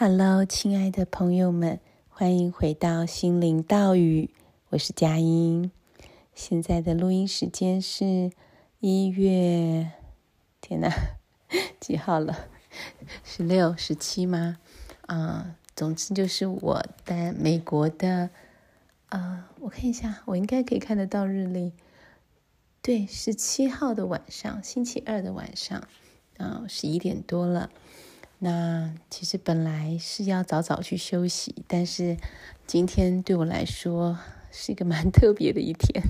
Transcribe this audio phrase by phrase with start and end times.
[0.00, 4.30] Hello，亲爱的朋友们，欢迎回到心灵岛屿，
[4.68, 5.72] 我是佳音。
[6.36, 8.30] 现在的录音时间是
[8.78, 9.90] 一月，
[10.60, 10.88] 天哪，
[11.80, 12.46] 几号了？
[13.24, 14.58] 十六、十七吗？
[15.06, 18.30] 啊、总之就是我在美国的，
[19.08, 21.72] 啊、呃，我看一下，我应该可以看得到日历。
[22.82, 25.88] 对，十七号的晚上，星期二的晚上，
[26.36, 27.70] 啊、十一点多了。
[28.40, 32.16] 那其实本来是要早早去休息，但是
[32.68, 34.16] 今天对我来说
[34.52, 36.00] 是一个蛮特别的一天。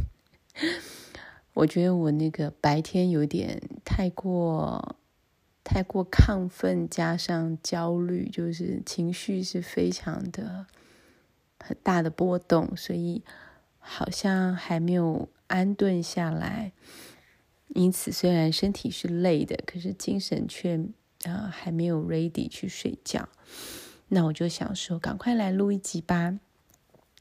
[1.55, 4.97] 我觉得我那个白天有点太过
[5.65, 10.67] 太过亢奋，加上焦虑，就是情绪是非常的
[11.59, 13.23] 很大的波动，所以
[13.79, 16.73] 好像还没有安顿下来。
[17.69, 20.79] 因此，虽然身体是累的，可是精神却。
[21.29, 23.29] 啊、还没有 ready 去睡觉，
[24.09, 26.39] 那我就想说，赶快来录一集吧。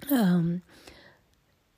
[0.09, 0.61] 嗯，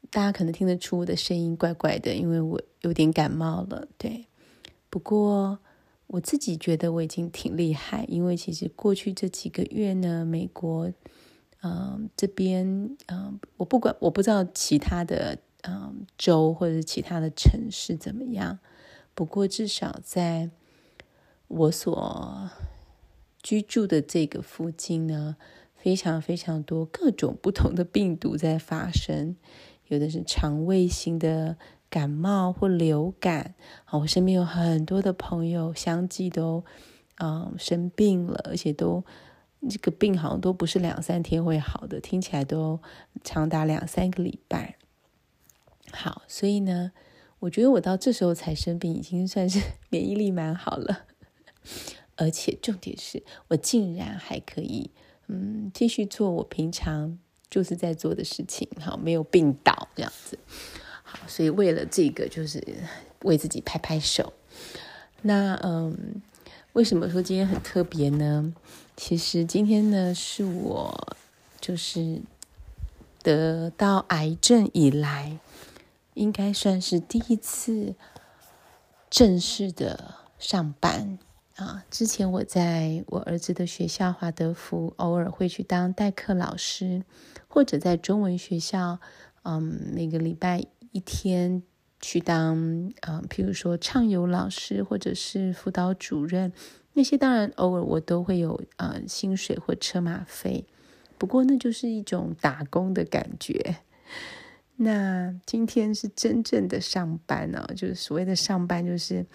[0.09, 3.87] 大家可能听得出我的声音怪怪的，因为我有点感冒了。
[3.97, 4.27] 对，
[4.89, 5.59] 不过
[6.07, 10.91] 我自己觉得我已经挺厉害，因为其实过去这几个月呢，美国，
[11.61, 18.59] 嗯、这边，嗯、我不管，我不知道其他的，嗯、州或者是其他的城市怎么样，
[19.15, 20.49] 不过至少在。
[21.49, 22.49] 我所
[23.43, 25.35] 居住的这个附近呢，
[25.75, 29.35] 非常非常多各种不同的病毒在发生，
[29.87, 31.57] 有的是肠胃型的
[31.89, 33.55] 感冒或流感。
[33.85, 36.63] 啊，我身边有很多的朋友相继都
[37.17, 39.03] 嗯生病了，而且都
[39.67, 42.79] 这个病好像都不是两三天会好的，听起来都
[43.23, 44.75] 长达两三个礼拜。
[45.91, 46.91] 好，所以呢，
[47.39, 51.05] 我觉得我到这时候才生病，已经算是免疫力蛮好了。
[52.15, 54.91] 而且重点是我竟然还可以，
[55.27, 57.17] 嗯，继续做我平常
[57.49, 60.37] 就是在做的事情，好，没有病倒这样子，
[61.03, 62.61] 好，所以为了这个就是
[63.23, 64.33] 为自己拍拍手。
[65.21, 66.21] 那嗯，
[66.73, 68.53] 为什么说今天很特别呢？
[68.97, 71.17] 其实今天呢是我
[71.61, 72.21] 就是
[73.23, 75.39] 得到癌症以来，
[76.15, 77.95] 应该算是第一次
[79.09, 81.17] 正式的上班。
[81.59, 87.03] 啊，之前我在我儿子的学校华德福，偶尔会去当代课老师，
[87.49, 88.97] 或者在中文学校，
[89.43, 89.61] 嗯，
[89.93, 91.61] 每个礼拜一天
[91.99, 92.55] 去当，
[93.01, 96.53] 嗯，譬如说畅游老师或者是辅导主任，
[96.93, 100.65] 那些当然偶尔我都会有呃薪水或车马费，
[101.17, 103.79] 不过那就是一种打工的感觉。
[104.77, 109.25] 那今天是真正的上班呢，就是所谓的上班，就是。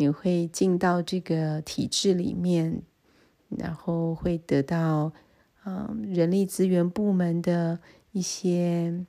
[0.00, 2.82] 你会进到这个体制里面，
[3.48, 5.12] 然后会得到
[5.64, 7.80] 嗯人力资源部门的
[8.12, 9.04] 一些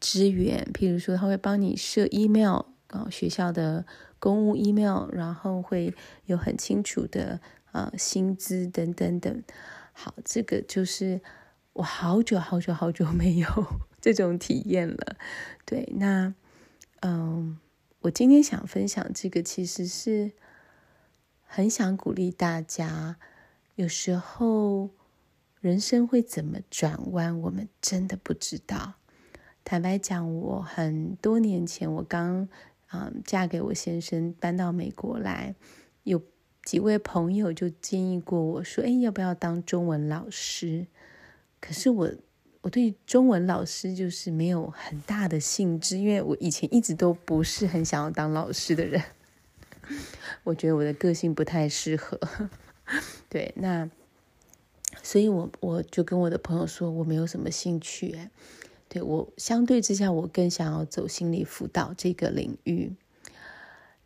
[0.00, 3.84] 资源，譬如说他会帮你设 email 啊，学校的
[4.18, 7.38] 公务 email，然后会有很清楚的
[7.72, 9.42] 呃薪资等等等。
[9.92, 11.20] 好，这个就是
[11.74, 13.46] 我好久好久好久没有
[14.00, 15.16] 这种体验了。
[15.66, 16.32] 对，那
[17.00, 17.58] 嗯。
[18.04, 20.32] 我今天想分享这个，其实是
[21.46, 23.16] 很想鼓励大家。
[23.76, 24.90] 有时候
[25.62, 28.96] 人生会怎么转弯，我们真的不知道。
[29.64, 32.46] 坦白讲，我很多年前我刚
[32.92, 35.54] 嗯嫁给我先生，搬到美国来，
[36.02, 36.22] 有
[36.62, 40.88] 几位朋友就建议过我说：“哎，要不要当中文老师？”
[41.58, 42.10] 可是我。
[42.64, 49.02] 我对中文老师就是没有很大的兴致，因为我以前一直都不是很想要当老师的人。
[50.44, 52.18] 我觉得我的个性不太适合。
[53.28, 53.90] 对，那
[55.02, 58.18] 所以我我就跟我的朋友说，我没有什么兴趣。
[58.88, 62.94] 对，我相对之下，我更想要走心理辅导这个领域。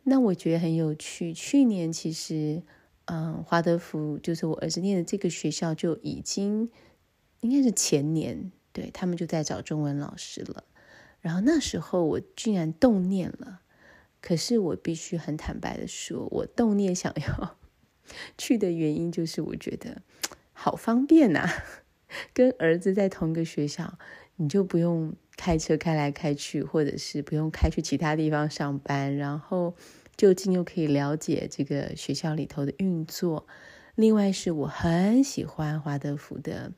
[0.03, 1.33] 那我觉得很有趣。
[1.33, 2.61] 去年其实，
[3.05, 6.69] 嗯，华德福就是我儿子念的这个学校就已经。
[7.41, 10.63] 应该是前年，对，他们就在找中文老师了。
[11.21, 13.61] 然后那时候我居然动念了，
[14.21, 17.57] 可是我必须很坦白的说，我动念想要
[18.37, 20.01] 去的原因就是我觉得
[20.53, 21.47] 好方便呐，
[22.33, 23.97] 跟儿子在同一个学校，
[24.37, 29.75] 你就不用开车开来开去，或者是不用开去其他地方上班，然后
[30.15, 33.45] 就近又可以了解这个学校里头的运作。
[33.95, 36.71] 另外是我很喜欢华德福的。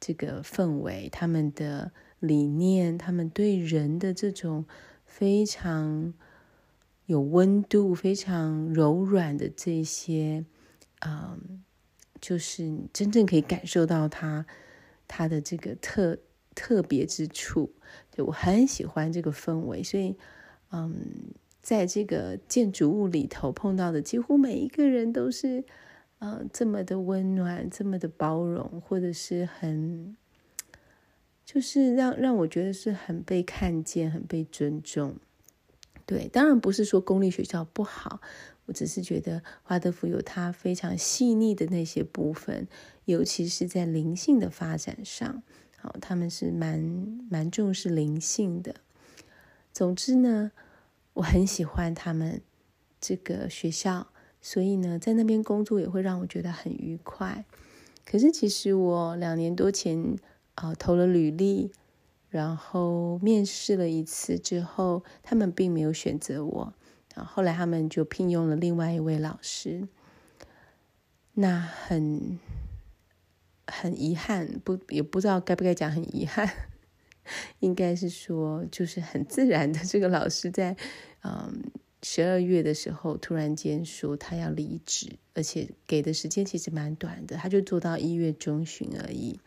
[0.00, 4.64] 这个氛围，他们的理念，他们对人的这种
[5.04, 6.14] 非常
[7.06, 10.44] 有温度、非常柔软的这些，
[11.06, 11.62] 嗯，
[12.20, 14.46] 就是你真正可以感受到它
[15.06, 16.18] 它的这个特
[16.54, 17.72] 特别之处。
[18.12, 20.16] 就我很喜欢这个氛围，所以
[20.70, 20.94] 嗯，
[21.60, 25.64] 在这个建筑物里头碰到的几乎每一个人都是
[26.20, 30.16] 呃这么的温暖，这么的包容，或者是很。
[31.44, 35.16] 就是让让我觉得是很被看见、很被尊重。
[36.06, 38.20] 对，当然不是说公立学校不好，
[38.66, 42.68] 我只是觉得华德福有它非常细腻的那些部分，
[43.04, 45.42] 尤其是在灵性的发展上，
[45.76, 46.78] 好，他们是蛮
[47.28, 48.76] 蛮重视灵性的。
[49.72, 50.52] 总之呢，
[51.14, 52.40] 我很喜欢他们
[53.00, 57.44] 这个学校，所以呢，在那边工作也会让我觉得很愉快。
[58.04, 60.16] 可是其实我两年多前。
[60.56, 61.72] 啊，投了履历，
[62.28, 66.74] 然后面试了一次之后，他们并没有选择我。
[67.14, 69.88] 然后后来他们就聘用了另外一位老师。
[71.32, 72.38] 那很
[73.66, 76.46] 很遗憾，不也不知道该不该讲很遗憾，
[77.60, 80.76] 应该是说就是很自然的，这个老师在
[81.22, 81.70] 嗯
[82.02, 89.38] 十二月的时候突然间说他要离职，而且给的时间其实蛮短的，他就做到一月中旬而已。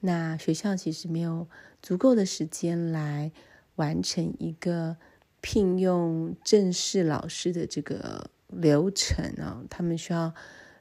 [0.00, 1.48] 那学校其实没有
[1.82, 3.32] 足够的时间来
[3.74, 4.96] 完成一个
[5.40, 10.32] 聘用正式老师的这个流程啊，他们需要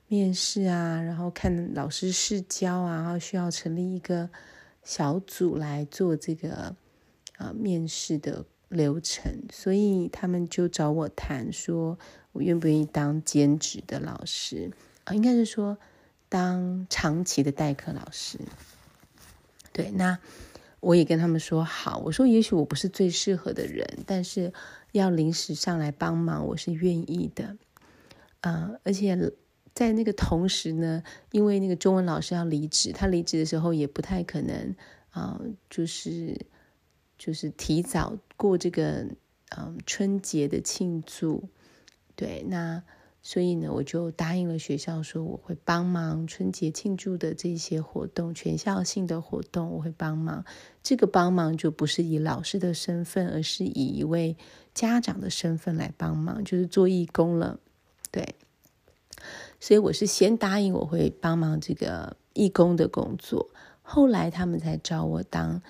[0.07, 4.29] 面试啊，然后看老师试教啊，然后需要成立一个
[4.83, 6.75] 小组来做这个
[7.37, 11.97] 啊面试的流程，所以他们就找我谈说，
[12.31, 14.71] 我愿不愿意当兼职的老师
[15.05, 15.77] 啊，应该是说
[16.29, 18.39] 当长期的代课老师。
[19.71, 20.19] 对，那
[20.79, 24.51] 我也跟他们说好，我说也许我不是最适合的人，但是
[24.91, 27.57] 要临时上来帮忙，我是愿意的。
[28.41, 29.17] 呃，而且
[29.73, 34.75] 在那个同时呢，因为那个中文老师要离职，他离职的时候也不太可能
[35.11, 36.45] 啊、就是
[37.17, 39.05] 就是提早过这个
[39.57, 41.49] 嗯、春节的庆祝。
[42.15, 42.83] 对，那。
[43.23, 50.45] 所以呢，我就答应了学校，说我会帮忙春节庆祝的这些活动，全校性的活动我会帮忙。
[50.81, 54.37] 这个帮忙就不是以老师的身份，而是以一位
[54.73, 57.59] 家长的身份来帮忙，就是做义工了。
[58.11, 58.35] 对，
[59.59, 63.49] 所以我是先答应我会帮忙这个义工的工作，
[63.81, 65.61] 后来他们才找我当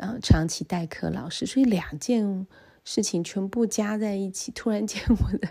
[0.00, 2.46] 呃长期代课老师，所以两件
[2.84, 5.48] 事情全部加在一起，突然间我的。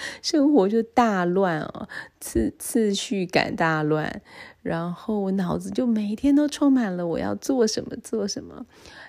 [0.22, 1.88] 生活就大乱哦，
[2.20, 4.22] 次次序感大乱，
[4.62, 8.64] 然后我脑子就每天都充满了我要做什么做什么。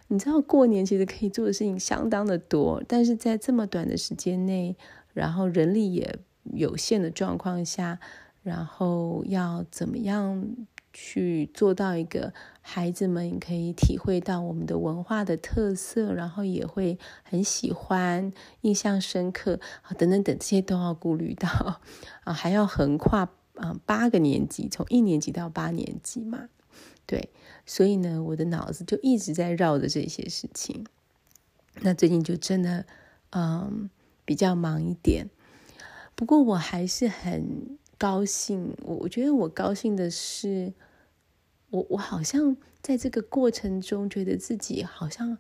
[0.08, 4.76] 你知道过年其实可以做的事情相当的多，但是在这么短的时间内，
[5.14, 8.00] 然后人力也有限的状况下，
[8.42, 10.44] 然后要怎么样？
[10.92, 18.32] 去做到一个孩子们可以体会到我们的文化的特色，然后也会很喜欢、
[18.62, 21.80] 印象深刻啊，等等等，这些都要顾虑到
[22.24, 26.50] 啊，还要横跨啊八个年级，从一年级到八年级嘛，
[27.06, 27.30] 对，
[27.66, 30.86] 所以呢，我的脑子就一直在绕着这些事情。
[31.82, 32.86] 那最近就真的
[33.30, 33.90] 嗯
[34.26, 35.30] 比较忙一点，
[36.16, 37.78] 不过我还是很。
[38.00, 40.72] 高兴，我我觉得我高兴的是，
[41.70, 45.38] 我我好像在这个过程中觉得自己好像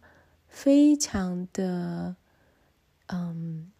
[0.50, 2.18] 非常的，
[3.08, 3.72] 嗯，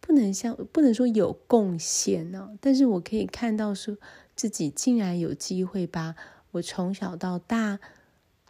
[0.00, 3.98] 不能像不能说有贡献呢，但是我可以看到说
[4.34, 6.16] 自己竟然有机会把
[6.52, 7.78] 我从小到大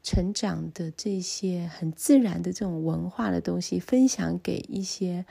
[0.00, 5.26] 成长的这些很自然的这种文化的东西分享给一些。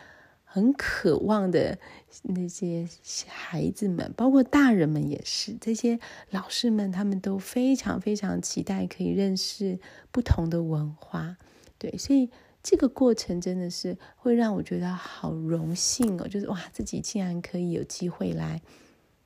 [0.56, 1.78] 很渴望的
[2.24, 2.88] 那些
[3.28, 9.78] 孩子们，包括大人们也是，这些老师们他们都非常非常期待可以认识
[10.14, 11.36] 不同的文化，
[11.78, 12.30] 对，所以
[12.64, 18.62] 这个过程真的是会让我觉得好荣幸哦，就是哇，自己竟然可以有机会来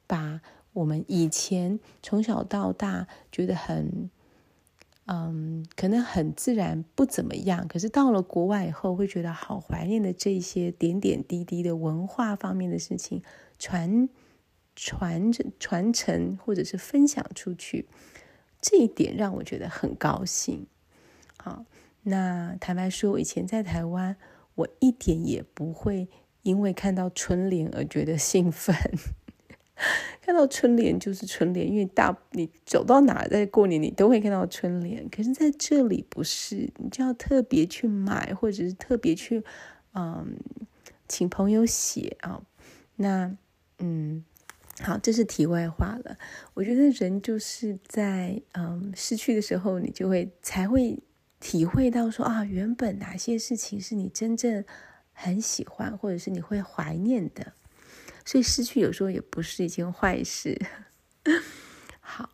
[0.08, 0.42] 把
[0.74, 4.10] 我们以前从小到大觉得很。
[5.12, 13.24] 嗯，可能很自然不怎么样，可是到了国外以后，会觉得好怀念的这些点点滴滴的文化方面的事情，
[13.58, 14.08] 传
[14.75, 17.88] 传着传承或者是分享出去，
[18.62, 20.68] 这一点让我觉得很高兴。
[21.38, 21.66] 好，
[22.04, 24.16] 那坦白说，我以前在台湾，
[24.54, 26.08] 我一点也不会
[26.44, 28.75] 因为看到春联而觉得兴奋。
[30.22, 35.08] 看到春联就是春联，因为大你走到哪在过年，你都会看到春联。
[35.10, 39.44] 可是在这里不是，你就要特别去买，或者是特别去，
[39.94, 40.38] 嗯，
[41.08, 42.42] 请朋友写啊。
[42.98, 43.36] 那
[43.80, 44.24] 嗯，
[44.82, 46.18] 好，这是题外话了。
[46.54, 51.00] 我觉得人就是在嗯失去的时候，你就会才会
[51.40, 54.66] 体会到说啊，原本哪些事情是你真正
[55.14, 57.54] 很喜欢，或者是你会怀念的。
[58.26, 60.60] 所以失去有时候也不是一件坏事。
[62.00, 62.30] 好，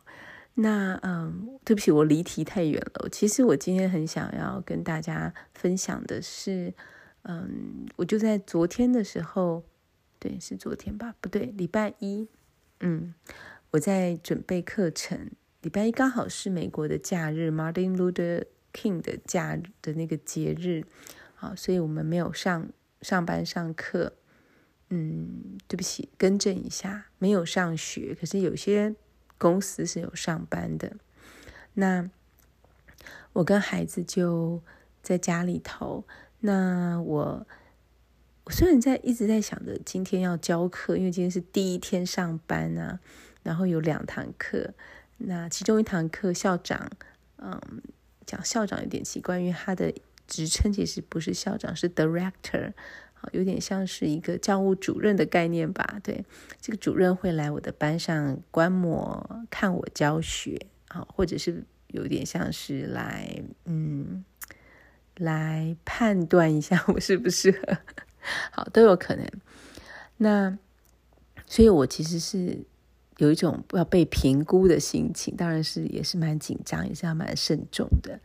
[0.54, 3.08] 那嗯，对不起，我离题太远了。
[3.10, 6.72] 其实我今天很想要跟大家分享的是，
[7.22, 9.64] 嗯，我就在昨天的时候。
[10.18, 11.14] 对，是昨天吧？
[11.20, 12.26] 不对，礼拜一。
[12.80, 13.14] 嗯，
[13.72, 15.30] 我在准备课程。
[15.60, 20.84] 礼拜一刚好是美国的假日，Martin Luther King 的假的那个节日。
[21.34, 22.66] 好，所以我们没有上
[23.02, 24.14] 上班上课。
[24.88, 28.16] 嗯，对不起，更正一下，没有上学。
[28.18, 28.94] 可是有些
[29.38, 30.96] 公司是有上班的。
[31.74, 32.08] 那
[33.32, 34.62] 我跟孩子就
[35.02, 36.04] 在家里头。
[36.40, 37.46] 那我。
[38.44, 43.00] 我虽然在一直在想着今天要教课，因为今天是第一天上班啊，
[43.42, 44.72] 然后有两堂课，
[45.16, 46.88] 那其中一堂课校长，
[47.38, 47.60] 嗯，
[48.24, 49.92] 讲校长有点奇怪，因为他的
[50.28, 52.72] 职称其实不是校长，是 director，
[53.32, 56.00] 有点像是一个教务主任的概念吧？
[56.02, 56.24] 对，
[56.60, 64.24] 这个主任会来我的班上观摩看我教学，啊，或者是有点像是来，嗯，
[65.16, 67.78] 来判断一下我适不适合。
[68.50, 69.26] 好，都有可能。
[70.16, 70.58] 那，
[71.46, 72.64] 所以我其实是
[73.18, 78.18] 有一种要被评估的心情，当然是也是蛮紧张，也是要蛮慎重的。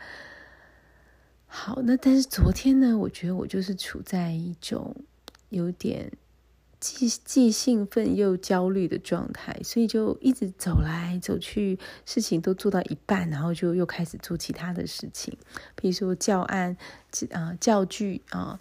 [1.53, 4.95] 好，那但是昨天呢，我觉得我就是处在一种
[5.49, 6.09] 有点
[6.79, 15.37] 既既兴奋又焦虑的状态，所以就一直走来走去，事情都做到一半，然后就又开始做其他的事情，
[15.75, 16.77] 比如说教案
[17.31, 18.59] 啊、教具啊。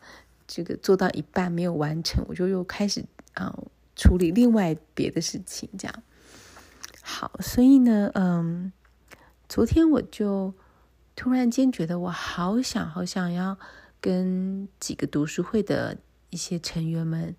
[0.52, 3.04] 这个做到一半没有完成，我就又开始
[3.34, 3.56] 啊、
[3.94, 6.02] 处理另外别的事情，这样。
[7.00, 8.72] 好，所以呢，嗯，
[9.48, 10.52] 昨天我就
[11.20, 13.58] 突然间觉得我好想好想要
[14.00, 15.98] 跟几个读书会的
[16.30, 17.36] 一些成员们，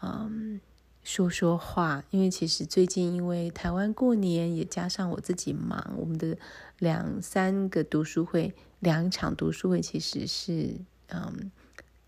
[0.00, 0.58] 嗯，
[1.04, 6.38] 说说话，因为其实最近因为台湾过年，也加上我自己忙，我们的
[6.78, 10.74] 两三个读书会，两场读书会其实是
[11.08, 11.52] 嗯。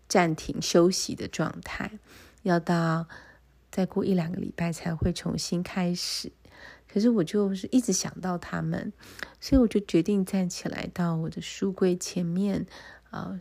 [0.07, 1.99] 暂停休息的状态，
[2.43, 3.07] 要到
[3.71, 6.31] 再过一两个礼拜才会重新开始。
[6.95, 8.93] 可是我就是一直想到他们，
[9.41, 12.65] 所以我就决定站起来到我的书柜前面，
[13.09, 13.37] 啊、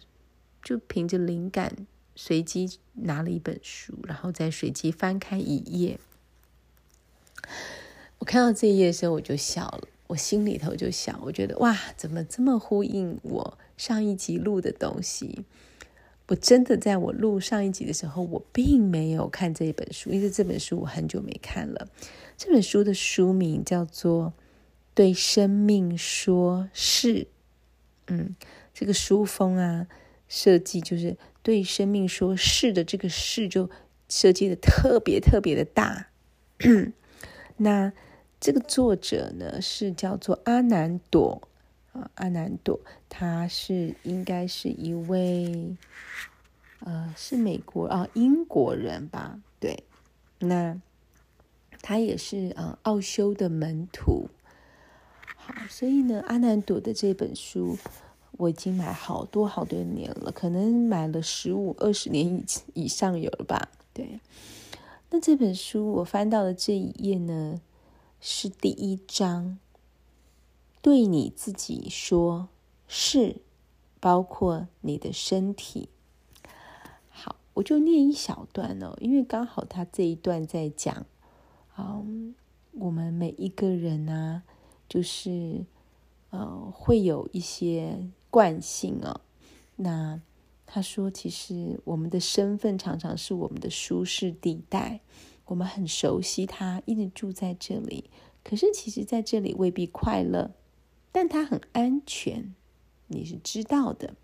[0.61, 6.01] 就凭着灵感随机拿了一本书，然后再随机翻开一页。
[8.19, 15.45] 我看到这一页的时候，我就笑了，我心里头就想，我觉得哇，怎么这么呼应我上一集录的东西？
[16.29, 21.89] 我真的在我录上一集的时候，我并没有看这一本书，因为这本书我很久没看了。
[22.37, 24.29] 这本书的书名叫做
[24.95, 27.15] 《对生命说是》。
[28.07, 28.35] 嗯，
[28.73, 29.87] 这个书封啊，
[30.27, 33.69] 设计就是“对生命说是”的这个“是”就
[34.09, 36.09] 设计的特别特别的大。
[37.59, 37.93] 那
[38.41, 41.49] 这个作者呢，是叫做阿南朵。
[41.95, 45.77] 啊，阿南朵，他是应该是一位，
[46.81, 49.41] 呃，是美国啊，英国人吧？
[49.61, 49.85] 对，
[50.41, 50.77] 那
[51.81, 54.29] 他也是啊，奥修的门徒。
[55.37, 57.79] 好，所以呢，阿南朵的这本书
[58.33, 63.69] 我已经买好多好多年了，可能买了十五二十年以以上有了吧？
[63.93, 64.19] 对，
[65.11, 67.61] 那这本书我翻到的这一页呢，
[68.21, 69.61] 是第一章。
[70.85, 72.51] 对你自己说
[72.87, 73.37] 是，
[74.01, 75.89] 包括你的身体。
[77.09, 81.07] 好，我就念一小段哦，因为刚好他这一段在讲，
[81.79, 82.35] 嗯，
[82.73, 84.43] 我们每一个人呢，
[84.87, 85.65] 就是
[86.29, 89.23] 呃，会有一些惯性哦。
[89.77, 90.21] 那
[90.67, 95.01] 他说，其实我们的身份常常是我们的舒适地带，
[95.47, 98.11] 我们很熟悉它，一直住在这里。
[98.45, 100.51] 可是，其实在这里未必快乐。
[101.15, 102.53] 但它很安全，
[103.07, 104.15] 你是知道的。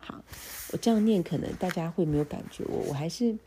[0.00, 0.24] 好，
[0.72, 3.38] 我这样念可能大家会没有感觉，我我还是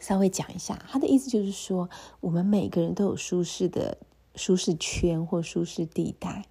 [0.00, 0.82] 稍微讲一下。
[0.88, 3.98] 他的意思就是说，我们每个人都有舒适的
[4.34, 6.46] 舒适圈或舒适地带，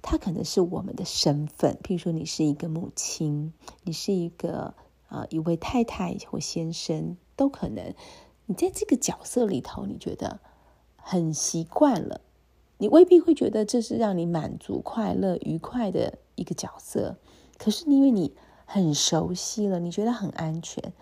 [0.00, 1.78] 它可能是我们的身份。
[1.82, 4.72] 譬如说，你是一个母亲，你是一个、
[5.10, 7.94] 呃、一位太太或先生，都可能。
[8.46, 10.40] 你在这个角色里头，你觉得
[10.96, 12.22] 很习惯了。
[12.78, 17.16] 你未必会觉得这是让你满足、快乐、愉快的一个角色，
[17.58, 20.92] 可是因为你很熟悉了，你觉得很安全。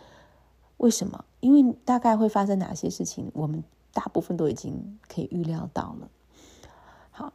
[0.77, 1.25] 为什么？
[1.41, 6.09] 因为大概会发生哪些事情，我们大部分都已经可以预料到了。
[7.11, 7.33] 好，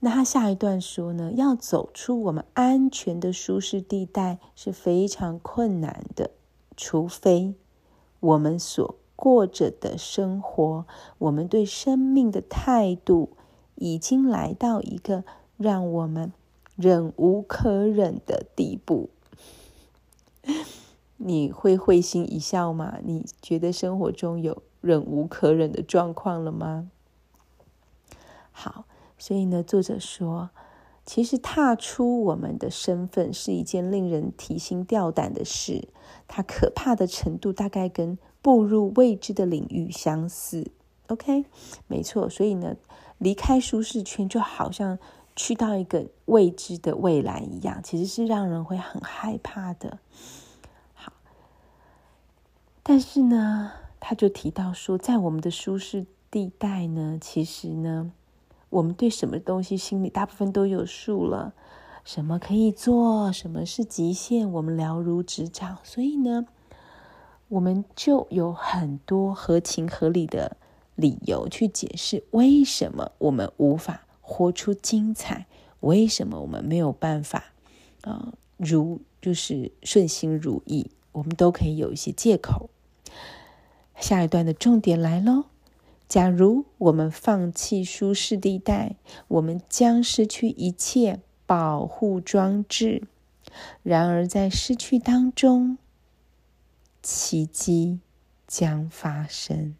[0.00, 6.30] 那他下一段说呢，要走出我们安全的舒适地带是非常困难的，
[6.76, 7.54] 除非
[8.18, 10.86] 我们所过着的生活，
[11.18, 13.30] 我们对生命的态度
[13.80, 15.24] 已经来到一个
[15.56, 16.32] 让我们
[16.76, 19.10] 忍无可忍的地步。
[21.16, 22.98] 你会会心一笑吗？
[23.02, 26.90] 你觉得生活中有忍无可忍的状况了吗？
[28.52, 28.84] 好，
[29.18, 30.50] 所以呢，作者说，
[31.04, 35.88] 其实踏出我们的身份是一件令人提心吊胆的事，
[36.26, 40.70] 它可怕的程度大概跟步入未知的领域相似。
[41.08, 41.44] OK，
[41.86, 42.76] 没错，所以呢，
[43.20, 44.98] 离开舒适圈就好像
[45.36, 49.98] 去到一个未知的未来一样，其实是让人会很害怕的。
[50.94, 51.12] 好
[52.82, 58.10] 但是呢，他就提到说，在我们的舒适地带呢，其实呢，
[58.70, 61.52] 我们对什么东西心里大部分都有数了，
[62.04, 65.76] 什么可以做，什么是极限，我们了如指掌。
[65.82, 66.46] 所以呢，
[67.48, 70.56] 我们就有很多合情合理的
[71.00, 75.46] 理由去解释为什么我们无法活出精彩，
[75.80, 77.52] 为什么我们没有办法
[78.02, 82.70] 啊、呃，如就是顺心如意，我们都可以有一些借口。
[83.96, 85.44] 下一段的重点来喽。
[86.08, 88.96] 假如我们放弃舒适地带，
[89.28, 93.04] 我们将失去一切保护装置。
[93.82, 95.78] 然而，在失去当中，
[97.02, 98.00] 奇迹
[98.46, 99.76] 将发生。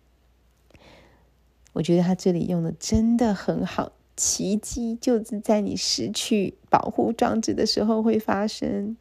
[1.73, 8.97] 我觉得他这里用的真的很好，奇迹就是在你失去保护装置的时候会发生。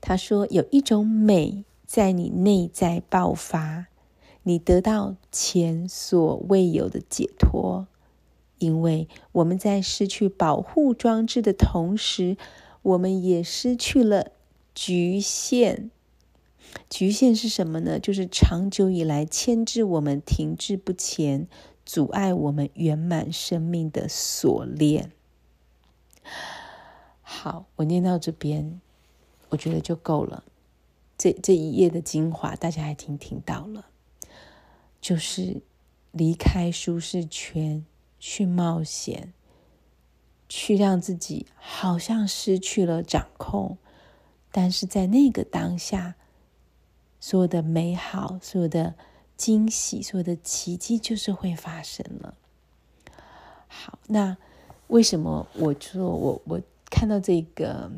[0.00, 1.64] 他说有一种美。
[1.88, 3.86] 在你内在爆发，
[4.42, 7.86] 你得到前所未有的解脱，
[8.58, 12.36] 因为我们在失去保护装置的同时，
[12.82, 14.32] 我们也失去了
[14.74, 15.90] 局限。
[16.90, 17.98] 局限是什么呢？
[17.98, 21.46] 就是长久以来牵制我们停滞不前、
[21.84, 25.12] 阻碍我们圆满生命的锁链。
[27.20, 28.80] 好，我念到这边，
[29.50, 30.44] 我觉得就够了。
[31.16, 33.86] 这这一页的精华，大家还听听到了，
[35.00, 35.62] 就是
[36.12, 37.84] 离开舒适圈，
[38.18, 39.32] 去冒险，
[40.48, 43.78] 去让自己好像失去了掌控，
[44.52, 46.14] 但是在那个当下，
[47.20, 48.94] 所有的美好、所有的
[49.36, 52.34] 惊喜、所有的奇迹，就是会发生了。
[53.66, 54.36] 好，那
[54.88, 57.90] 为什么我说我我看到这个？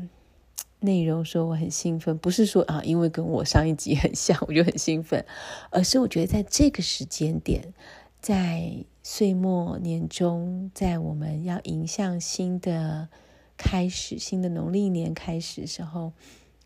[0.83, 5.23] 内容说我很兴奋，不是说啊，因为跟我上一集很像， 我就很兴奋，
[5.69, 7.71] 而是我觉得在这个时间点，
[8.19, 13.09] 在岁末年终，在我们要迎向新的
[13.55, 16.13] 开始，新的农历年开始的时候，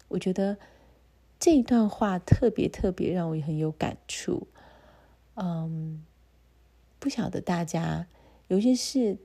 [0.07, 0.55] 我觉得
[1.39, 4.47] 这一段话特别特别让我很有感触。
[5.35, 6.03] 嗯，
[6.99, 8.07] 不晓得大家，
[8.47, 9.17] 尤其是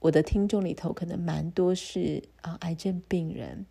[0.00, 3.64] 我的听众里头，可能蛮多是啊癌症病人。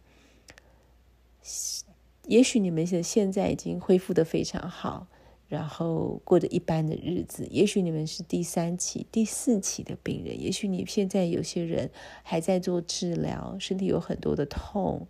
[2.25, 5.07] 也许你们现现在已经恢复得非常好，
[5.49, 7.45] 然后过着一般的日子。
[7.51, 10.41] 也许你们是第三期、第四期的病人。
[10.41, 11.91] 也许你现在有些人
[12.23, 15.05] 还在做治疗，身体有很多的痛，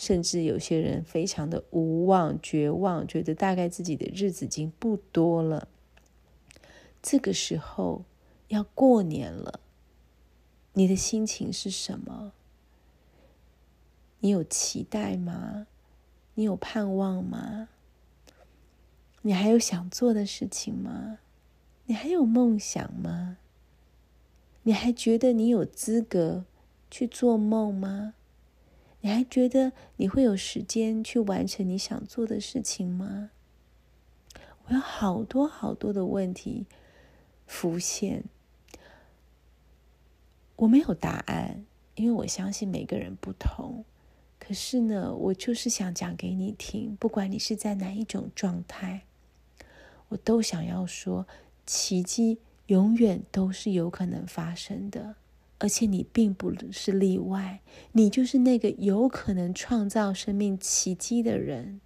[0.00, 5.68] 甚至有些人非常的无望、绝望，觉得大概自己的日子已经不多了。
[7.02, 8.06] 这个时候
[8.48, 9.60] 要过年了，
[10.72, 12.32] 你的心情是什么？
[14.20, 15.66] 你有期待吗？
[16.32, 17.68] 你有盼望吗？
[19.20, 21.18] 你还有想做的事情吗？
[21.84, 23.36] 你还有梦想吗？
[24.62, 26.46] 你还觉得你有资格
[26.90, 28.14] 去做梦吗？
[29.02, 33.30] 你还觉得你会有时间去完成你想做的事情吗？
[34.66, 36.66] 我有好多好多的问题
[37.46, 38.24] 浮现，
[40.56, 43.84] 我没有答案，因为我相信每个人不同。
[44.38, 49.02] 可是呢，我就是想讲给你听，不管你是在哪一种状态，
[50.08, 51.26] 我都想要说，
[51.66, 55.16] 奇迹永远都是有可能发生的，
[55.60, 57.60] 而且你并不是例外，
[57.92, 61.80] 你就是那个有可能创造生命奇迹的人。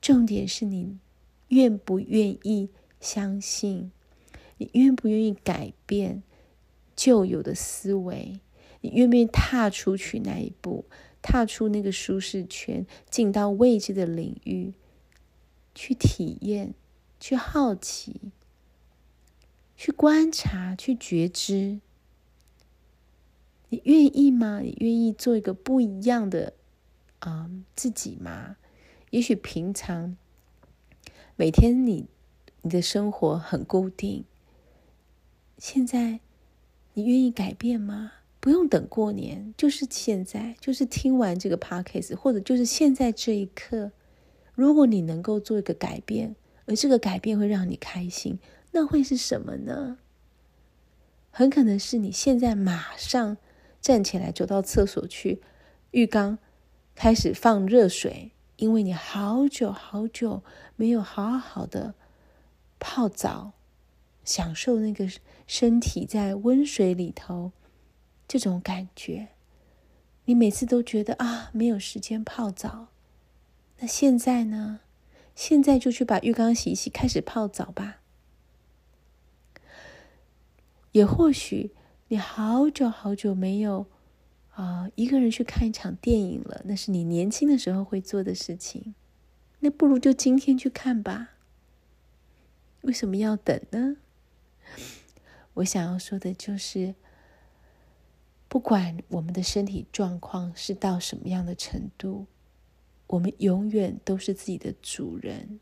[0.00, 0.96] 重点是你
[1.48, 2.70] 愿不愿意
[3.00, 3.90] 相信，
[4.58, 6.22] 你愿不愿意改变
[6.94, 8.40] 旧有的思维，
[8.80, 10.84] 你愿不愿意踏出去那一步？
[11.20, 14.72] 踏出那个舒适圈，进到未知的领域，
[15.74, 16.72] 去体验，
[17.18, 18.32] 去好奇，
[19.76, 21.80] 去观察，去觉知。
[23.70, 24.60] 你愿意吗？
[24.60, 26.52] 你愿意做一个不一样的
[27.20, 28.56] 啊、嗯、自己吗？
[29.10, 30.16] 也许平常
[31.36, 32.06] 每天你
[32.62, 34.24] 你的生活很固定，
[35.56, 36.20] 现在
[36.94, 38.12] 你愿意改变吗？
[38.40, 43.92] 不用等过年，就是现在，就是听完这个 podcast，或者就是现在这一刻。
[44.54, 46.34] 如果你能够做一个改变，
[46.66, 48.38] 而这个改变会让你开心，
[48.72, 49.98] 那会是什么呢？
[51.30, 53.36] 很可能是你现在马上
[53.80, 55.40] 站起来走到厕所去，
[55.92, 56.38] 浴缸
[56.94, 60.42] 开始放热水，因为你好久好久
[60.76, 61.94] 没有好好的
[62.78, 63.52] 泡澡，
[64.24, 65.08] 享受那个
[65.46, 67.52] 身体在温水里头。
[68.28, 69.30] 这种感觉，
[70.26, 72.88] 你每次都觉得啊，没有时间泡澡。
[73.78, 74.80] 那现在呢？
[75.34, 78.02] 现在就去把浴缸洗一洗，开始泡澡吧。
[80.92, 81.72] 也或许
[82.12, 83.86] 你好久好久没有
[84.54, 86.60] 啊、一个人去看一场电影了。
[86.64, 88.96] 那是你年轻的时候会做的事情。
[89.60, 91.34] 那不如就今天去看吧。
[92.80, 93.98] 为什么要等呢？
[95.54, 96.96] 我想要说的就是。
[98.48, 102.26] 不管我们的身体状况是到什么样的程度，
[103.06, 105.60] 我们永远都是自己的主人。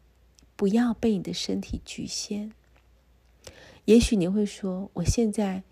[0.57, 2.53] 不要被你的身体局限。
[3.85, 5.63] 也许你会说：“我现在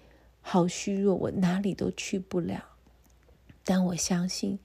[0.48, 2.76] 好虚弱，我哪里都去不了。”
[3.66, 4.60] 但我相信，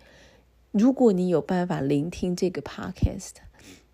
[0.70, 3.38] 如果你有办法聆听这个 podcast，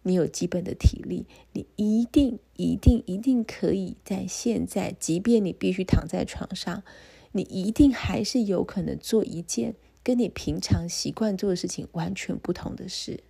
[0.02, 6.84] 你有基本的体力，你一定、一定、一定可以在现在，即便你必须躺在床上。
[7.32, 13.24] 你一定还是有可能做一件跟你平常习惯做的事情完全不同的事。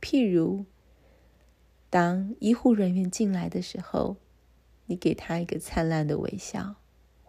[0.00, 0.64] 譬如，
[1.88, 4.16] 当医护人员进来的时候，
[4.86, 6.74] 你给他一个灿烂的微笑，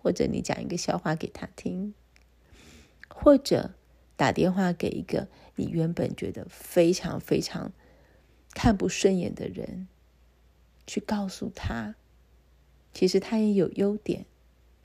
[0.09, 1.93] 或者你讲一个笑话给他听，
[3.07, 3.75] 或者
[4.15, 7.71] 打电话给一个你原本觉得非常非常
[8.55, 9.87] 看不顺眼的人，
[10.87, 11.93] 去告诉他，
[12.91, 14.25] 其实他也有优点。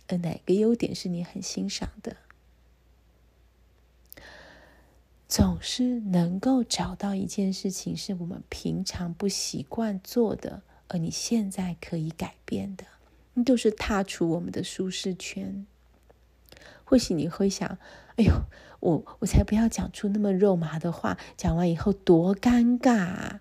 [0.08, 2.18] 而哪个优点是你很欣赏的？
[5.26, 12.84] 总是能够找到一件事情是我们平常不习惯做的，而你现在可以改变的，
[13.42, 15.66] 就是踏出我们的舒适圈。
[16.84, 17.78] 或许你会想
[18.16, 18.32] ：“哎呦，
[18.80, 23.40] 我我才不要讲出那么肉麻的话，讲完以后多尴尬啊！”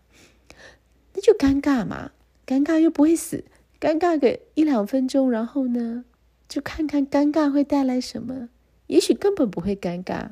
[1.13, 2.11] 那就尴尬嘛，
[2.47, 3.43] 尴尬又不会死，
[3.81, 6.05] 尴尬个一两分钟，然后呢？
[6.49, 8.49] 就看看尴尬会带来什么，
[8.87, 10.31] 也许根本不会尴尬，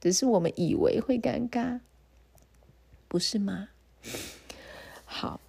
[0.00, 1.80] 只是我们以为会尴尬，
[3.08, 3.68] 不是吗？
[5.04, 5.40] 好，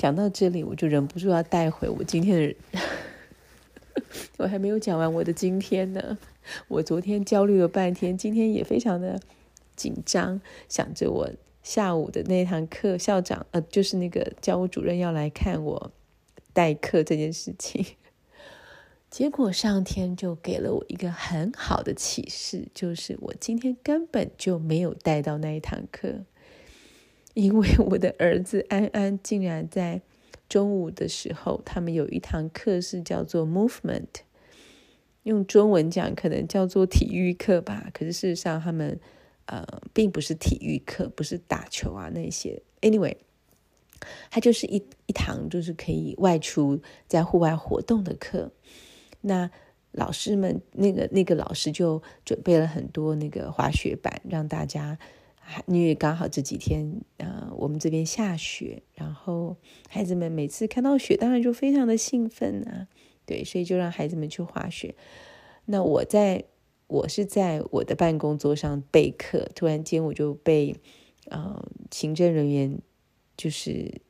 [0.00, 2.80] 讲到这里，我就忍不住要带回我今天的，
[4.38, 6.16] 我还没有讲完我的今天呢。
[6.68, 9.20] 我昨天焦虑了半天，今天也非常的
[9.76, 11.30] 紧张，想着我
[11.62, 15.92] 下午的那堂课，校长呃，就是那个教务主任要来看我
[16.54, 17.84] 代课这件事情。
[19.10, 26.24] 结果上天就给了我一个很好的启示，就是我今天根本就没有带到那一堂课，
[27.34, 30.02] 因为我的儿子安安竟然在
[30.48, 34.06] 中午的时候，他们有一堂课是叫做 movement，
[35.22, 38.98] 用中文讲可能叫做体育课吧，可是事实上他们
[39.46, 43.16] 呃并不是体育课，不是打球啊那些，anyway，
[44.30, 48.50] 它就是一一堂就是可以外出在户外活动的课。
[49.20, 49.50] 那
[49.92, 54.98] 老师们，那个那个老师就准备了很多那个滑雪板，让大家，
[55.66, 59.56] 因为刚好这几天、呃，我们这边下雪，然后
[59.88, 62.88] 孩子们每次看到雪，当然就非常的兴奋啊，
[63.26, 64.94] 对，所以就让孩子们去滑雪。
[65.66, 66.44] 那我在，
[66.86, 70.76] 我是在我的办公桌上备课，突然间我就被，
[71.26, 72.78] 呃，行政人员
[73.36, 74.00] 就是。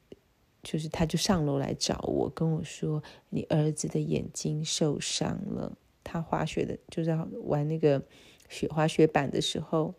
[0.62, 5.74] 就是他，就上楼来找我，跟我说：“你儿子的眼睛受伤了。
[6.04, 8.04] 他滑雪的，就是玩那个
[8.50, 9.94] 雪滑雪板的时候，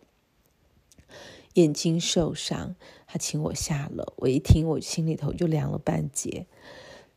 [1.54, 2.74] 眼睛受伤。
[3.06, 4.12] 他请我下楼。
[4.16, 6.46] 我一听，我心里头就凉了半截。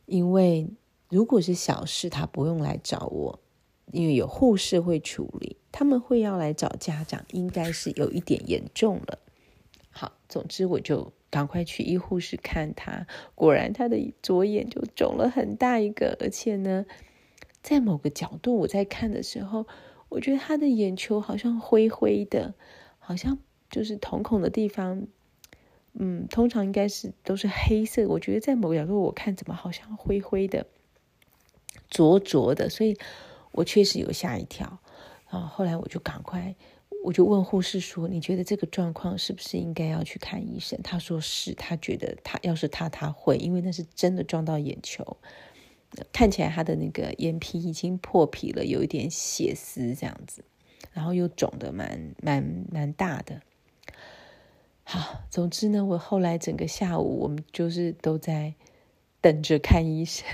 [0.06, 0.68] 因为
[1.08, 3.40] 如果是小事，他不用来找我，
[3.92, 5.56] 因为有护士会处理。
[5.72, 9.18] 他们会要来找家长，应该是有一点严重了。
[9.90, 16.86] 好，总之我就。”赶快去医护室看他，果然他的左眼就肿了很大一个，而且呢，
[17.62, 19.66] 在某个角度我在看的时候，
[20.08, 22.54] 我觉得他的眼球好像灰灰的，
[22.98, 23.36] 好像
[23.70, 25.06] 就是瞳孔的地方，
[25.94, 30.66] 嗯，通常应该是都是黑色，我觉得在某个角度我看怎么好像灰灰的，
[31.90, 32.96] 浊浊的，所以
[33.52, 34.80] 我确实有吓一跳。
[35.26, 36.54] 啊，后来我就赶快，
[37.04, 45.16] 我就问护士说：“你觉得这个状况是不是应该要去看医生？”他说：“是，他觉得他要是他他会，因为那是真的撞到眼球，
[46.12, 50.44] 看起来他的那个眼皮已经破皮了，有一点血丝这样子，
[50.92, 53.40] 然后又肿得蛮蛮蛮大的。”
[54.88, 58.54] 好，总之呢，我后来整个下午我们就是都在
[59.20, 60.24] 等着看医生。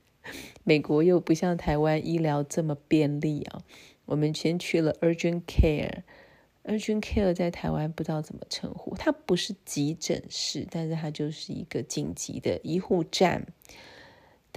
[0.62, 3.62] 美国又不像台湾医疗这么便利啊。
[4.04, 13.46] 我们先去了 urgent care，urgent care 在台湾不知道怎么称呼，它不是急诊室，但是它就是一个紧急的医护站。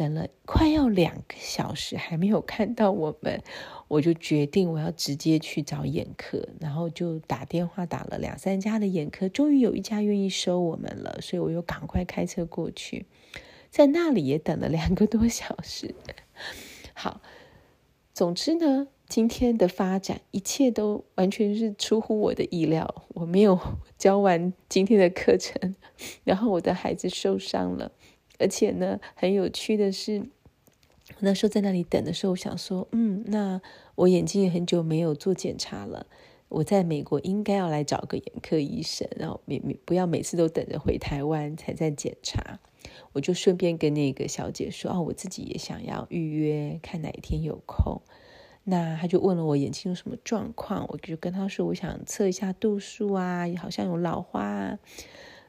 [0.01, 3.39] 等了快要两个小时还没有看到我们，
[3.87, 13.05] 我就决定我要直接去找眼科，然后就打电话打了两三家的眼科，终于有一家愿意收我们了，所以我又赶快开车过去，
[13.69, 15.93] 在那里也等了两个多小时。
[16.95, 17.21] 好，
[18.11, 18.87] 总之呢。
[19.11, 23.03] 今天的发展，一切都完全是出乎我的意料。
[23.09, 23.59] 我没有
[23.99, 25.75] 教完今天的课程，
[26.23, 27.91] 然后我的孩子受伤了，
[28.41, 30.23] 而且呢，很有趣的是，
[31.19, 33.61] 那时候在那里等的时候，我想说，嗯，那
[33.95, 36.07] 我眼睛也很久没有做检查了。
[36.49, 42.59] 我在美国应该要来找个眼科医生，然后每每不要每次都等着回台湾才在检查。
[43.13, 48.01] 我就顺便跟那个小姐说，哦，我自己也想要预约，看哪一天有空。
[48.63, 54.79] 那他就问了我眼睛有什么状况，我就跟他说，我想测一下度数啊，好像有老花啊。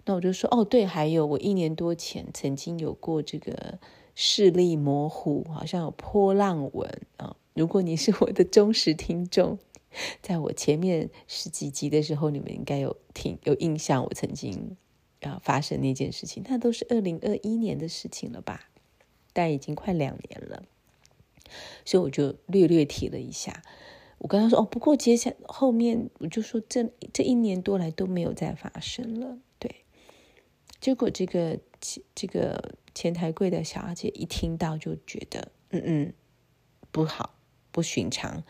[0.04, 3.78] 那我就说，哦，对，还有我一年多前曾经有过这个
[4.14, 7.36] 视力模糊，好像有波浪纹啊。
[7.54, 9.58] 如果你是我的忠实听众，
[10.20, 14.76] 在我前面十几集的时候，你们应该有听有印象，我曾经
[15.20, 18.68] 啊发生那件事情，那都是二零二一年的事情了吧？
[19.32, 20.62] 但已经快两年了。
[21.84, 23.62] 所以我就略略提了一下，
[24.18, 29.38] 我跟他说：“哦，不过接下后面我就说这这一年多来都没有再发生了。”
[30.82, 31.58] 结果这个
[32.12, 36.12] 这个前台柜的小姐一听到就觉得嗯嗯
[36.90, 37.34] 不好
[37.70, 38.42] 不寻常，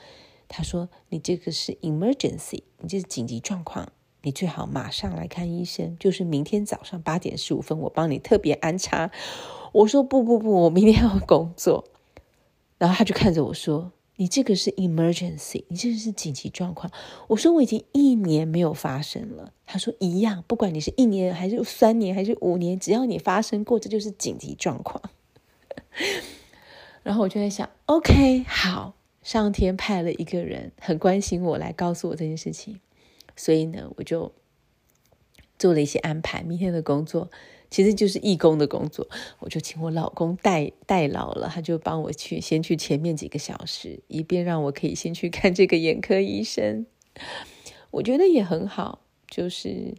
[0.49, 3.92] 她说：“你这个是 emergency，你这是紧急状况，
[4.23, 9.11] 你最好马上来看医生，就是明天早上八点十五分，我帮你特别安插。”
[9.73, 11.85] 我说：“不不不，我明天要工作。”
[12.79, 16.92] 然后他就看着我说：“你这个是 emergency，你这个是紧急状况。”
[17.26, 25.02] 我说：“我已经一年没有发生了。”他说：“一样，不管你是一年还是三年还是五年，只要你发生过，这就是紧急状况。
[27.02, 32.78] ”然后我就在想：“OK，好，上天派了一个人很关心我来告诉我这件事情，
[33.35, 34.30] 所以呢，我就
[35.58, 37.28] 做了一些安排，明天的工作。”
[37.72, 39.08] 其实就是义工的工作，
[39.38, 46.85] 我就请我老公代代劳了，他就帮我去先去前面几个小时，以便让我可以先去看这个眼科医生。
[47.90, 49.94] 我觉得也很好，就是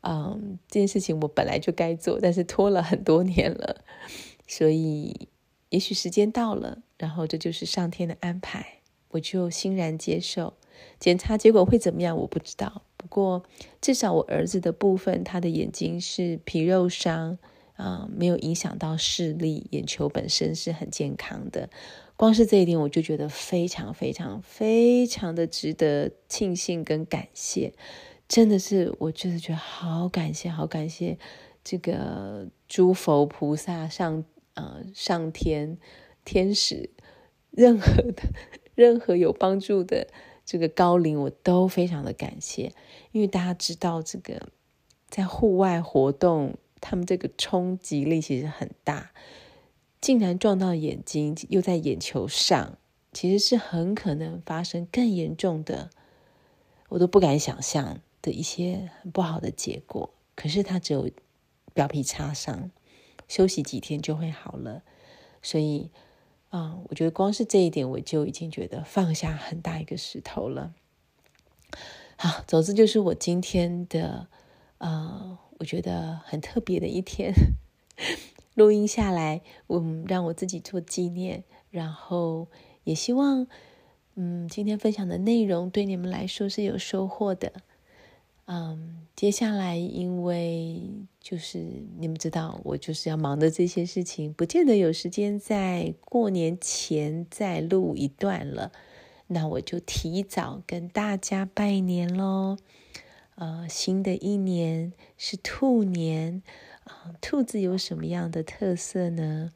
[0.00, 3.84] 嗯，这件事情我本来就该做，但是拖了很多年了，
[4.46, 5.28] 所以
[5.68, 8.80] 也许时间到了，然后这就是上天的安排，
[9.10, 10.54] 我就欣然接受。
[10.98, 12.16] 检查结果会怎么样？
[12.16, 12.82] 我不知道。
[13.00, 13.42] 不过
[13.80, 17.38] 至少我儿子的部分，他的眼睛是皮肉伤
[17.76, 21.70] 啊，没有影响到视力，眼球本身是很健康的。
[22.14, 27.72] 光是这一点，我就觉得非常非常非常的值得庆幸跟感谢。
[28.28, 31.18] 真的是，我就是觉得好感谢，好感谢
[31.64, 35.78] 这个诸佛菩萨上呃上天
[36.22, 36.90] 天使，
[37.50, 38.22] 任何的
[38.76, 40.06] 任何有帮助的。
[40.50, 42.72] 这个高龄我都非常的感谢，
[43.12, 44.48] 因为大家知道这个
[45.08, 49.12] 在户外活动，他们这个冲击力其实很大，
[50.00, 52.78] 竟然撞到眼睛，又在眼球上，
[53.12, 55.88] 其实是很可能发生更严重的，
[56.88, 60.12] 我都不敢想象的一些很不好的结果。
[60.34, 61.08] 可是他只有
[61.72, 62.72] 表皮擦伤，
[63.28, 64.82] 休息几天就会好了，
[65.40, 65.92] 所以。
[66.50, 70.74] 啊、我觉得光是这一点，我就已经觉得放下很大一个石头了。
[72.16, 74.28] 好，总之就是我今天的，
[74.78, 77.32] 呃，我觉得很特别的一天，
[78.54, 82.48] 录音下来，嗯，让我自己做纪念，然后
[82.84, 83.46] 也希望，
[84.16, 87.52] 嗯，今天分享的内容对你们来说是有收获的。
[88.52, 90.82] 嗯，接下来因为
[91.20, 91.64] 就是
[91.98, 98.72] 你们知道，我就是要忙的这些事情，不见得有时间在过年前再录一段了。
[99.28, 102.56] 那我就提早跟大家拜年喽。
[103.36, 106.42] 呃，新的一年是兔年
[106.82, 109.52] 啊，兔子有什么样的特色呢？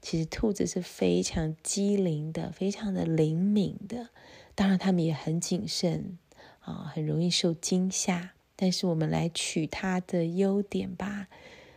[0.00, 4.08] 其实兔子是非常机灵的，非常的灵敏的。
[4.54, 6.18] 当然，他们也很谨慎
[6.60, 8.32] 啊，很容易受惊吓。
[8.56, 11.28] 但是，我们来取它的优点吧。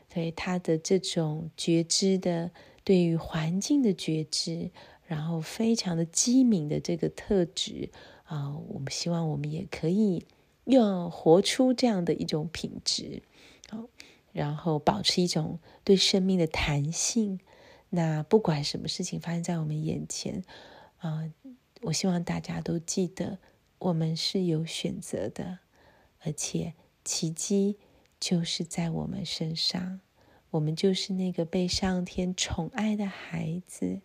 [0.10, 2.52] 对它的这种觉知的，
[2.84, 4.70] 对于环境的觉知，
[5.08, 7.90] 然后非常的机敏的这个特质
[8.26, 10.24] 啊，我们希望我们也可以
[10.66, 13.24] 用活出这样的一种品质，
[13.70, 13.86] 好，
[14.34, 17.40] 然后保持一种对生命的弹性。
[17.90, 20.44] 那不管什么事情发生在我们眼前，
[21.00, 21.28] 啊，
[21.82, 23.40] 我希望大家都记得，
[23.84, 25.60] 我们是有选择的，
[26.22, 27.78] 而且奇迹
[28.20, 30.00] 就是在我们身上，
[30.52, 34.02] 我们就是那个被上天宠爱的孩子，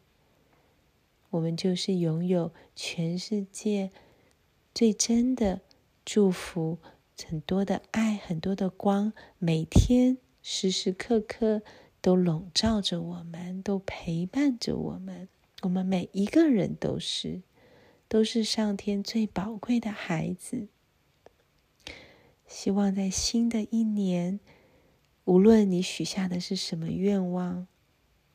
[1.30, 3.90] 我们就是拥有全世界
[4.74, 5.60] 最真的
[6.04, 6.78] 祝福，
[7.24, 11.62] 很多的爱，很多的光，每天时时刻刻。
[12.00, 15.28] 都笼罩着我们，都陪伴着我们。
[15.62, 17.42] 我们每一个人都是，
[18.08, 20.68] 都是上天最宝贵的孩子。
[22.46, 24.40] 希望在新的一年，
[25.24, 27.66] 无论你许下的是什么愿望，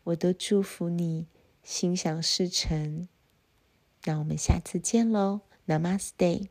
[0.03, 1.27] 我都祝福你
[1.63, 3.07] 心想事成。
[4.03, 6.49] 那我们下次见喽，Namaste。